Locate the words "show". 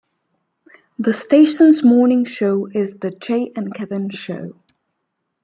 2.25-2.65, 4.09-4.55